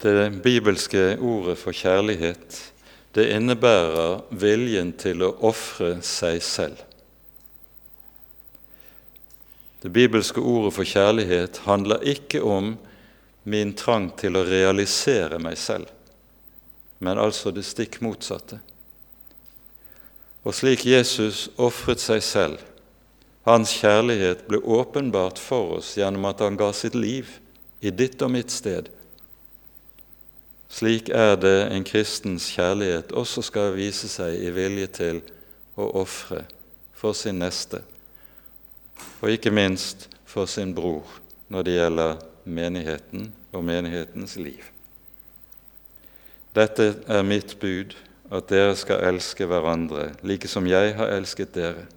Det 0.00 0.30
bibelske 0.40 1.18
ordet 1.20 1.58
for 1.60 1.76
kjærlighet 1.76 2.60
det 3.12 3.26
innebærer 3.34 4.20
viljen 4.38 4.92
til 4.98 5.24
å 5.26 5.32
ofre 5.48 5.96
seg 6.06 6.38
selv. 6.44 6.78
Det 9.80 9.90
bibelske 9.90 10.40
ordet 10.40 10.74
for 10.76 10.86
kjærlighet 10.86 11.62
handler 11.66 12.04
ikke 12.06 12.42
om 12.44 12.74
min 13.50 13.72
trang 13.74 14.10
til 14.20 14.36
å 14.36 14.44
realisere 14.46 15.40
meg 15.42 15.56
selv, 15.58 15.88
men 17.00 17.18
altså 17.18 17.50
det 17.50 17.64
stikk 17.66 17.98
motsatte. 18.04 18.60
Og 20.44 20.56
slik 20.56 20.86
Jesus 20.88 21.48
ofret 21.60 22.00
seg 22.00 22.22
selv, 22.24 22.62
hans 23.44 23.72
kjærlighet 23.80 24.46
ble 24.48 24.60
åpenbart 24.60 25.40
for 25.40 25.76
oss 25.78 25.94
gjennom 25.98 26.28
at 26.30 26.40
han 26.44 26.56
ga 26.60 26.70
sitt 26.76 26.96
liv 26.96 27.28
i 27.80 27.92
ditt 27.92 28.20
og 28.22 28.32
mitt 28.32 28.52
sted. 28.52 28.88
Slik 30.70 31.10
er 31.10 31.34
det 31.40 31.56
en 31.74 31.84
kristens 31.84 32.46
kjærlighet 32.54 33.12
også 33.16 33.42
skal 33.42 33.74
vise 33.74 34.08
seg 34.08 34.36
i 34.38 34.52
vilje 34.54 34.86
til 35.00 35.22
å 35.80 35.88
ofre 36.02 36.44
for 36.94 37.16
sin 37.16 37.40
neste, 37.40 37.80
og 39.20 39.32
ikke 39.32 39.52
minst 39.52 40.08
for 40.28 40.46
sin 40.46 40.74
bror 40.76 41.08
når 41.50 41.66
det 41.66 41.78
gjelder 41.78 42.20
menigheten 42.44 43.30
og 43.52 43.64
menighetens 43.66 44.36
liv. 44.38 44.62
Dette 46.54 46.92
er 47.08 47.26
mitt 47.26 47.56
bud, 47.60 47.96
at 48.30 48.46
dere 48.50 48.76
skal 48.78 49.02
elske 49.10 49.46
hverandre, 49.50 50.12
like 50.22 50.48
som 50.48 50.68
jeg 50.70 50.94
har 50.98 51.10
elsket 51.16 51.54
dere. 51.56 51.88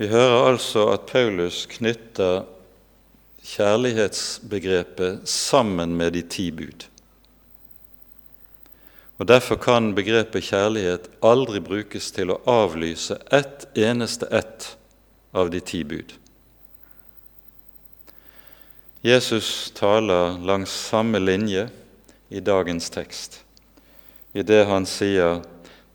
Vi 0.00 0.08
hører 0.10 0.48
altså 0.48 0.88
at 0.94 1.06
Paulus 1.06 1.66
knytter 1.70 2.42
kjærlighetsbegrepet 3.44 5.28
sammen 5.28 5.92
med 5.96 6.16
de 6.16 6.22
ti 6.22 6.48
bud. 6.50 6.88
Og 9.18 9.28
Derfor 9.28 9.60
kan 9.62 9.92
begrepet 9.94 10.48
kjærlighet 10.48 11.06
aldri 11.22 11.60
brukes 11.62 12.10
til 12.16 12.32
å 12.34 12.40
avlyse 12.50 13.20
ett 13.30 13.68
eneste 13.78 14.26
ett 14.34 14.72
av 15.36 15.52
de 15.52 15.60
ti 15.60 15.84
bud. 15.86 16.16
Jesus 19.04 19.70
taler 19.76 20.40
langs 20.40 20.72
samme 20.88 21.20
linje 21.20 21.68
i 22.34 22.42
dagens 22.42 22.90
tekst, 22.90 23.38
i 24.34 24.42
det 24.42 24.64
han 24.66 24.86
sier 24.90 25.44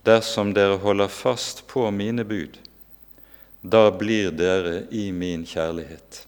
dersom 0.08 0.54
dere 0.56 0.80
holder 0.80 1.12
fast 1.12 1.65
på 1.67 1.84
mine 1.91 2.23
bud, 2.23 2.56
da 3.62 3.89
blir 3.91 4.32
dere 4.32 4.86
i 4.95 5.10
min 5.12 5.43
kjærlighet, 5.43 6.23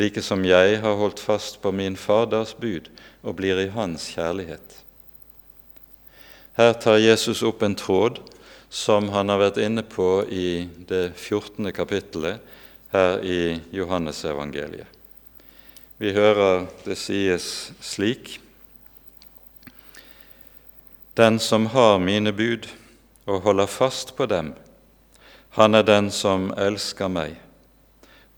like 0.00 0.24
som 0.24 0.44
jeg 0.48 0.80
har 0.80 0.96
holdt 0.96 1.20
fast 1.20 1.60
på 1.60 1.72
min 1.76 1.98
Faders 2.00 2.54
bud 2.56 2.88
og 3.20 3.36
blir 3.36 3.60
i 3.60 3.68
hans 3.74 4.08
kjærlighet. 4.14 4.78
Her 6.56 6.72
tar 6.80 7.02
Jesus 7.02 7.44
opp 7.44 7.62
en 7.62 7.76
tråd 7.76 8.22
som 8.70 9.10
han 9.12 9.28
har 9.28 9.42
vært 9.42 9.60
inne 9.60 9.84
på 9.84 10.22
i 10.32 10.64
det 10.88 11.10
14. 11.18 11.68
kapittelet 11.76 12.40
her 12.94 13.20
i 13.20 13.58
Johannesevangeliet. 13.74 14.88
Vi 16.00 16.14
hører 16.16 16.64
det 16.86 16.96
sies 16.96 17.74
slik 17.84 18.38
Den 21.20 21.38
som 21.38 21.66
har 21.66 21.98
mine 21.98 22.32
bud 22.32 22.64
og 23.28 23.42
holder 23.44 23.66
fast 23.68 24.14
på 24.16 24.24
dem, 24.26 24.54
han 25.52 25.76
er 25.76 25.84
den 25.84 26.06
som 26.08 26.46
elsker 26.56 27.10
meg. 27.12 27.34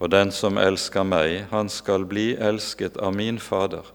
Og 0.02 0.10
den 0.10 0.32
som 0.34 0.58
elsker 0.58 1.06
meg, 1.06 1.44
han 1.52 1.70
skal 1.70 2.08
bli 2.10 2.32
elsket 2.34 2.98
av 2.98 3.14
min 3.14 3.38
Fader. 3.38 3.86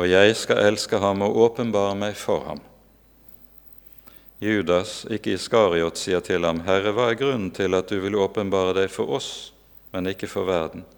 Og 0.00 0.08
jeg 0.08 0.32
skal 0.40 0.64
elske 0.70 1.02
ham 1.02 1.26
og 1.28 1.36
åpenbare 1.50 1.92
meg 2.06 2.16
for 2.16 2.48
ham. 2.48 2.64
Judas, 4.40 5.02
ikke 5.12 5.36
Iskariot, 5.36 6.00
sier 6.00 6.24
til 6.24 6.48
ham, 6.48 6.64
Herre, 6.64 6.96
hva 6.96 7.12
er 7.12 7.20
grunnen 7.20 7.52
til 7.52 7.76
at 7.76 7.92
du 7.92 8.00
vil 8.00 8.16
åpenbare 8.16 8.78
deg 8.80 8.88
for 8.96 9.12
oss, 9.20 9.32
men 9.92 10.08
ikke 10.08 10.30
for 10.30 10.48
verden? 10.48 10.88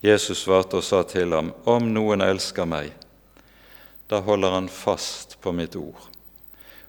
Jesus 0.00 0.46
svarte 0.46 0.80
og 0.80 0.88
sa 0.88 1.04
til 1.04 1.36
ham, 1.36 1.52
Om 1.68 1.92
noen 1.92 2.24
elsker 2.24 2.64
meg, 2.64 2.94
da 4.10 4.20
holder 4.20 4.50
han 4.50 4.68
fast 4.68 5.40
på 5.40 5.52
mitt 5.52 5.76
ord. 5.76 6.10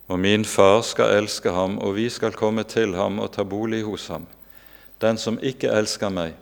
og 0.08 0.20
min 0.20 0.46
far 0.46 0.82
skal 0.88 1.18
elske 1.18 1.52
ham, 1.52 1.78
og 1.84 1.96
vi 1.96 2.10
skal 2.10 2.32
komme 2.32 2.64
til 2.64 2.96
ham 2.96 3.20
og 3.20 3.32
ta 3.36 3.44
bolig 3.44 3.84
hos 3.84 4.08
ham. 4.08 4.24
Den 5.02 5.18
som 5.18 5.40
ikke 5.44 5.68
elsker 5.68 6.10
meg, 6.10 6.34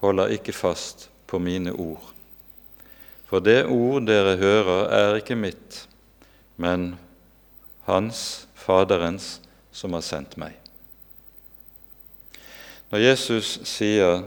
holder 0.00 0.34
ikke 0.36 0.52
fast 0.52 1.08
på 1.26 1.38
mine 1.38 1.72
ord. 1.72 2.12
For 3.24 3.40
det 3.40 3.66
ord 3.66 4.06
dere 4.06 4.36
hører, 4.36 4.88
er 4.88 5.16
ikke 5.16 5.36
mitt, 5.36 5.88
men 6.56 6.98
Hans, 7.88 8.46
Faderens, 8.54 9.40
som 9.72 9.92
har 9.96 10.04
sendt 10.04 10.36
meg. 10.36 10.52
Når 12.90 12.98
Jesus 12.98 13.58
sier 13.64 14.22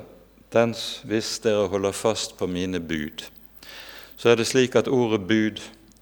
«Dens, 0.54 1.02
'hvis 1.06 1.40
dere 1.40 1.68
holder 1.68 1.92
fast 1.92 2.38
på 2.38 2.48
mine 2.48 2.80
bud', 2.80 3.30
så 4.22 4.30
er 4.30 4.38
det 4.38 4.46
slik 4.46 4.76
at 4.78 4.88
ordet 4.88 5.24
'bud' 5.26 5.62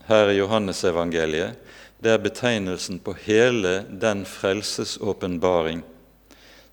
her 0.09 0.27
i 0.27 0.39
Johannesevangeliet 0.41 1.55
det 2.03 2.11
er 2.11 2.23
betegnelsen 2.23 2.99
på 2.99 3.13
hele 3.13 3.85
den 4.01 4.25
frelsesåpenbaring 4.25 5.83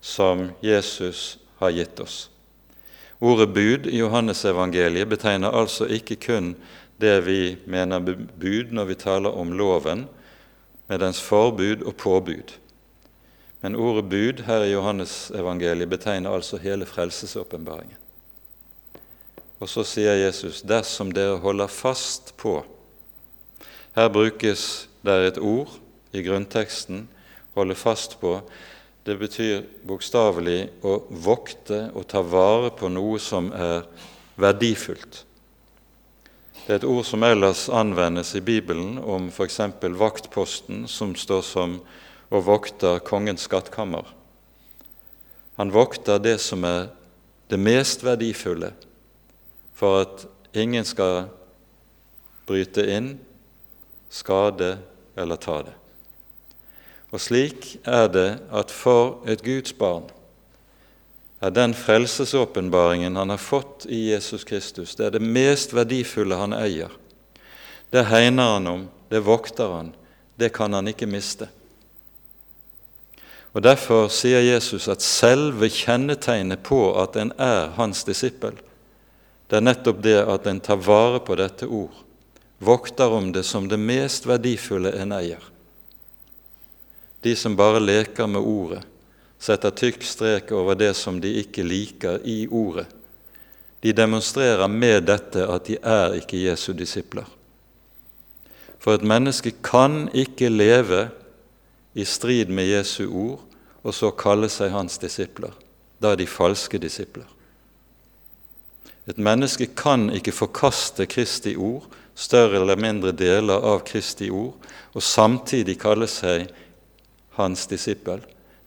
som 0.01 0.49
Jesus 0.61 1.37
har 1.59 1.71
gitt 1.71 1.99
oss. 1.99 2.29
Ordet 3.19 3.49
bud 3.53 3.87
i 3.87 3.97
Johannesevangeliet 3.97 5.07
betegner 5.07 5.55
altså 5.55 5.87
ikke 5.87 6.15
kun 6.15 6.55
det 6.99 7.21
vi 7.25 7.57
mener 7.65 7.99
bud 8.39 8.71
når 8.71 8.91
vi 8.91 8.95
taler 8.95 9.35
om 9.35 9.53
loven, 9.53 10.07
med 10.87 10.99
dens 10.99 11.19
forbud 11.21 11.83
og 11.83 11.95
påbud. 11.95 12.55
Men 13.61 13.75
ordet 13.75 14.09
bud 14.09 14.43
her 14.47 14.63
i 14.63 14.71
Johannesevangeliet 14.71 15.89
betegner 15.89 16.31
altså 16.31 16.57
hele 16.57 16.85
frelsesåpenbaringen. 16.85 18.06
Og 19.59 19.69
så 19.69 19.83
sier 19.83 20.19
Jesus 20.25 20.61
'dersom 20.61 21.11
dere 21.11 21.37
holder 21.37 21.67
fast 21.67 22.33
på'. 22.37 22.63
Her 23.95 24.09
brukes 24.09 24.87
det 25.05 25.27
et 25.27 25.37
ord 25.37 25.69
i 26.13 26.21
grunnteksten 26.21 27.07
'holde 27.55 27.75
fast 27.75 28.19
på'. 28.21 28.41
Det 29.05 29.19
betyr 29.19 29.63
bokstavelig 29.87 30.69
å 30.83 30.99
vokte 31.09 31.91
og 31.95 32.07
ta 32.07 32.21
vare 32.21 32.69
på 32.69 32.89
noe 32.89 33.19
som 33.19 33.51
er 33.51 33.85
verdifullt. 34.35 35.23
Det 36.67 36.73
er 36.73 36.75
et 36.81 36.83
ord 36.83 37.05
som 37.05 37.23
ellers 37.23 37.69
anvendes 37.69 38.35
i 38.35 38.41
Bibelen 38.41 38.97
om 38.97 39.29
f.eks. 39.29 39.59
vaktposten, 39.81 40.87
som 40.87 41.15
står 41.15 41.41
som 41.41 41.79
og 42.29 42.43
vokter 42.45 42.99
kongens 42.99 43.45
skattkammer. 43.47 44.03
Han 45.55 45.71
vokter 45.71 46.19
det 46.19 46.41
som 46.43 46.65
er 46.67 46.89
det 47.47 47.59
mest 47.59 48.03
verdifulle, 48.03 48.73
for 49.77 50.01
at 50.01 50.25
ingen 50.57 50.85
skal 50.85 51.27
bryte 52.49 52.81
inn, 52.89 53.11
skade 54.09 54.77
eller 55.17 55.37
ta 55.37 55.61
det. 55.67 55.75
Og 57.13 57.21
slik 57.21 57.75
er 57.87 58.07
det 58.11 58.29
at 58.51 58.73
for 58.73 59.21
et 59.29 59.43
Guds 59.45 59.75
barn 59.77 60.09
er 61.39 61.53
den 61.53 61.75
frelsesåpenbaringen 61.77 63.15
han 63.15 63.29
har 63.29 63.37
fått 63.37 63.85
i 63.85 64.07
Jesus 64.09 64.43
Kristus, 64.43 64.95
det 64.95 65.05
er 65.05 65.13
det 65.17 65.21
mest 65.21 65.75
verdifulle 65.77 66.39
han 66.39 66.55
eier. 66.57 66.89
Det 67.93 68.07
hegner 68.09 68.55
han 68.55 68.67
om, 68.67 68.87
det 69.13 69.21
vokter 69.23 69.69
han, 69.75 69.93
det 70.35 70.49
kan 70.55 70.73
han 70.73 70.89
ikke 70.89 71.07
miste. 71.09 71.51
Og 73.53 73.63
Derfor 73.63 74.09
sier 74.13 74.41
Jesus 74.43 74.89
at 74.91 75.05
selve 75.05 75.69
kjennetegnet 75.71 76.65
på 76.65 76.81
at 77.01 77.15
en 77.17 77.31
er 77.41 77.71
hans 77.77 78.03
disippel, 78.05 78.57
det 79.47 79.59
er 79.59 79.63
nettopp 79.63 80.01
det 80.03 80.17
at 80.27 80.47
en 80.47 80.59
tar 80.59 80.79
vare 80.83 81.21
på 81.23 81.35
dette 81.39 81.67
ord, 81.67 81.93
vokter 82.59 83.13
om 83.13 83.31
det 83.31 83.45
som 83.47 83.67
det 83.69 83.79
mest 83.79 84.27
verdifulle 84.27 84.91
en 84.99 85.13
eier. 85.15 85.43
De 87.21 87.35
som 87.35 87.55
bare 87.55 87.79
leker 87.79 88.27
med 88.27 88.41
ordet, 88.41 88.83
setter 89.39 89.71
tykk 89.71 90.03
strek 90.03 90.51
over 90.51 90.75
det 90.75 90.93
som 90.97 91.21
de 91.21 91.31
ikke 91.41 91.63
liker 91.63 92.19
i 92.27 92.47
ordet. 92.47 92.87
De 93.79 93.93
demonstrerer 93.93 94.67
med 94.67 95.05
dette 95.07 95.45
at 95.45 95.69
de 95.69 95.77
er 95.79 96.17
ikke 96.17 96.41
Jesu 96.41 96.73
disipler. 96.73 97.27
For 98.81 98.97
et 98.97 99.05
menneske 99.05 99.53
kan 99.63 100.07
ikke 100.13 100.49
leve 100.49 101.07
i 101.97 102.05
strid 102.05 102.49
med 102.49 102.69
Jesu 102.69 103.05
ord 103.07 103.43
og 103.83 103.95
så 103.95 104.11
kalle 104.11 104.49
seg 104.51 104.73
hans 104.73 104.97
disipler. 105.01 105.53
Da 106.01 106.13
er 106.13 106.19
de 106.19 106.27
falske 106.29 106.81
disipler. 106.81 107.25
Et 109.07 109.17
menneske 109.17 109.69
kan 109.77 110.09
ikke 110.11 110.35
forkaste 110.35 111.07
Kristi 111.07 111.55
ord, 111.55 111.85
større 112.17 112.59
eller 112.59 112.79
mindre 112.79 113.13
deler 113.15 113.61
av 113.63 113.85
Kristi 113.87 114.29
ord, 114.33 114.57
og 114.93 115.03
samtidig 115.03 115.77
kalle 115.79 116.09
seg 116.11 116.49
hans 117.37 117.67
disippel 117.69 118.23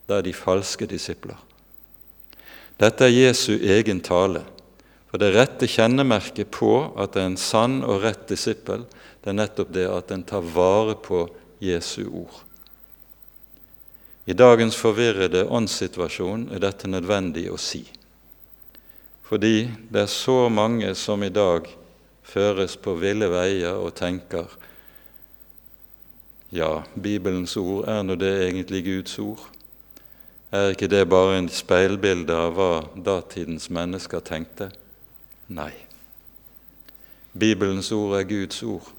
da 0.09 0.19
er 0.19 0.27
de 0.27 0.35
falske 0.35 0.89
disipler. 0.91 1.37
Dette 2.81 3.05
er 3.05 3.13
Jesu 3.13 3.53
egen 3.61 4.01
tale. 4.01 4.43
For 5.11 5.21
det 5.21 5.33
rette 5.35 5.67
kjennemerket 5.67 6.53
på 6.55 6.73
at 6.95 7.15
det 7.15 7.23
er 7.23 7.31
en 7.33 7.41
sann 7.41 7.81
og 7.83 8.05
rett 8.05 8.29
disippel, 8.31 8.87
det 9.21 9.33
er 9.33 9.37
nettopp 9.37 9.73
det 9.75 9.87
at 9.91 10.13
en 10.15 10.23
tar 10.25 10.47
vare 10.55 10.95
på 10.97 11.25
Jesu 11.61 12.07
ord. 12.07 12.39
I 14.31 14.37
dagens 14.39 14.79
forvirrede 14.79 15.45
åndssituasjon 15.51 16.49
er 16.55 16.63
dette 16.63 16.89
nødvendig 16.89 17.49
å 17.51 17.59
si. 17.59 17.83
Fordi 19.31 19.71
det 19.93 20.01
er 20.01 20.11
så 20.11 20.49
mange 20.51 20.91
som 20.99 21.23
i 21.23 21.31
dag 21.31 21.69
føres 22.27 22.75
på 22.83 22.97
ville 22.99 23.29
veier 23.31 23.79
og 23.79 23.95
tenker 23.95 24.51
ja, 26.51 26.81
Bibelens 26.99 27.55
ord 27.57 27.87
er 27.87 28.03
nå 28.03 28.17
det 28.19 28.33
egentlig 28.49 28.81
Guds 28.89 29.19
ord? 29.23 29.45
Er 30.51 30.73
ikke 30.73 30.89
det 30.91 31.05
bare 31.07 31.37
en 31.39 31.47
speilbilde 31.47 32.35
av 32.35 32.57
hva 32.59 32.73
datidens 33.07 33.69
mennesker 33.71 34.19
tenkte? 34.27 34.73
Nei. 35.47 35.71
Bibelens 37.31 37.93
ord 37.95 38.17
er 38.19 38.27
Guds 38.27 38.59
ord. 38.67 38.91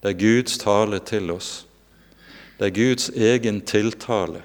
Det 0.00 0.14
er 0.14 0.20
Guds 0.24 0.56
tale 0.64 1.02
til 1.04 1.28
oss. 1.36 1.66
Det 2.56 2.70
er 2.70 2.76
Guds 2.80 3.10
egen 3.12 3.60
tiltale. 3.60 4.40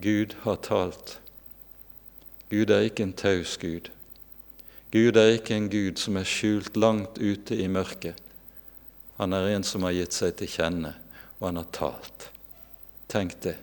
Gud 0.00 0.36
har 0.42 0.56
talt. 0.64 1.18
Gud 2.50 2.70
er 2.70 2.88
ikke 2.88 3.04
en 3.06 3.12
taus 3.12 3.56
Gud. 3.60 3.90
Gud 4.90 5.16
er 5.16 5.36
ikke 5.36 5.54
en 5.54 5.68
Gud 5.70 6.00
som 6.00 6.16
er 6.18 6.26
skjult 6.26 6.76
langt 6.76 7.20
ute 7.20 7.56
i 7.56 7.68
mørket. 7.70 8.16
Han 9.20 9.36
er 9.36 9.52
en 9.52 9.66
som 9.66 9.84
har 9.86 9.94
gitt 9.94 10.16
seg 10.16 10.34
til 10.40 10.50
kjenne 10.50 10.94
og 11.40 11.46
han 11.48 11.60
har 11.60 11.70
talt. 11.72 12.28
Tenk 13.08 13.40
det. 13.42 13.56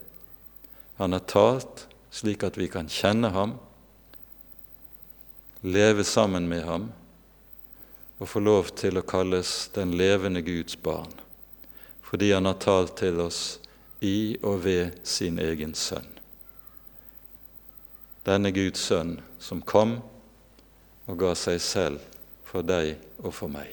Han 0.98 1.14
har 1.14 1.26
talt 1.30 1.86
slik 2.12 2.44
at 2.44 2.58
vi 2.58 2.68
kan 2.72 2.90
kjenne 2.90 3.30
ham, 3.30 3.58
leve 5.62 6.04
sammen 6.04 6.48
med 6.50 6.64
ham 6.66 6.90
og 8.18 8.30
få 8.30 8.42
lov 8.42 8.72
til 8.78 8.98
å 8.98 9.06
kalles 9.06 9.70
den 9.76 9.94
levende 9.98 10.42
Guds 10.42 10.78
barn, 10.82 11.14
fordi 12.02 12.32
han 12.34 12.50
har 12.50 12.58
talt 12.62 12.98
til 12.98 13.22
oss 13.22 13.60
i 14.02 14.38
og 14.42 14.64
ved 14.66 14.98
sin 15.06 15.38
egen 15.42 15.76
sønn. 15.78 16.17
Denne 18.28 18.52
Guds 18.52 18.84
sønn 18.90 19.18
som 19.40 19.64
kom 19.64 19.98
og 21.08 21.20
ga 21.22 21.32
seg 21.40 21.62
selv 21.64 22.04
for 22.48 22.66
deg 22.68 22.98
og 23.24 23.32
for 23.36 23.52
meg. 23.52 23.72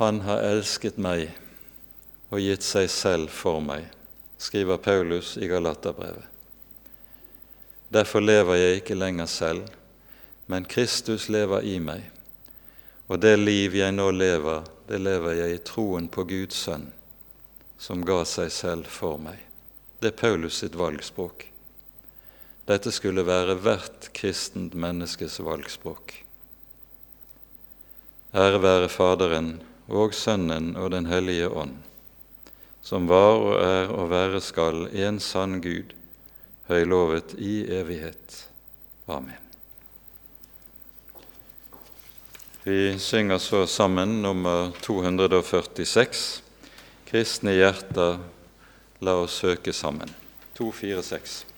Han 0.00 0.22
har 0.24 0.42
elsket 0.48 0.96
meg 0.98 1.28
og 2.32 2.40
gitt 2.42 2.64
seg 2.66 2.88
selv 2.90 3.30
for 3.30 3.60
meg, 3.62 3.84
skriver 4.40 4.80
Paulus 4.82 5.36
i 5.36 5.46
Galaterbrevet. 5.46 6.24
Derfor 7.94 8.24
lever 8.24 8.58
jeg 8.58 8.80
ikke 8.80 8.96
lenger 8.98 9.28
selv, 9.30 9.68
men 10.50 10.66
Kristus 10.66 11.28
lever 11.28 11.62
i 11.62 11.78
meg. 11.78 12.08
Og 13.06 13.20
det 13.22 13.36
liv 13.38 13.76
jeg 13.76 13.94
nå 13.94 14.08
lever, 14.10 14.64
det 14.88 14.98
lever 14.98 15.38
jeg 15.38 15.54
i 15.54 15.64
troen 15.68 16.08
på 16.08 16.24
Guds 16.26 16.64
sønn, 16.64 16.88
som 17.78 18.02
ga 18.08 18.24
seg 18.26 18.50
selv 18.50 18.90
for 18.90 19.20
meg. 19.20 19.38
Det 20.04 20.10
er 20.10 20.20
Paulus 20.20 20.58
sitt 20.60 20.74
valgspråk. 20.76 21.46
Dette 22.68 22.90
skulle 22.92 23.22
være 23.24 23.54
hvert 23.56 24.10
kristent 24.12 24.74
menneskes 24.76 25.38
valgspråk. 25.40 26.12
Ære 28.36 28.58
være 28.60 28.90
Faderen 28.92 29.48
og 29.88 30.12
Sønnen 30.12 30.74
og 30.76 30.90
Den 30.92 31.08
hellige 31.08 31.48
ånd, 31.48 31.78
som 32.84 33.08
var 33.08 33.38
og 33.46 33.56
er 33.62 33.94
og 33.94 34.10
være 34.12 34.42
skal 34.44 34.90
en 34.92 35.22
sann 35.24 35.62
Gud, 35.64 35.96
høylovet 36.68 37.32
i 37.40 37.64
evighet. 37.78 38.36
Amen. 39.08 39.40
Vi 42.68 42.98
synger 43.00 43.40
så 43.40 43.64
sammen 43.64 44.20
nummer 44.20 44.68
246, 44.84 46.42
'Kristne 47.08 47.56
hjerter, 47.56 48.20
la 49.04 49.14
oss 49.20 49.40
søke 49.40 49.72
sammen'. 49.72 50.14
246. 50.54 51.53